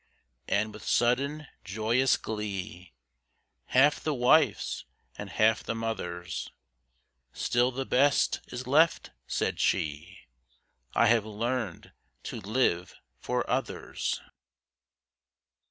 [0.47, 2.95] And with sudden, joyous glee,
[3.65, 4.83] Half the wife's
[5.15, 6.49] and half the mother's,
[7.33, 10.21] "Still the best is left," said she:
[10.95, 11.91] "I have learned
[12.23, 14.19] to live for others."